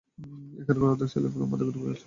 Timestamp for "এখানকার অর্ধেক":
0.59-1.09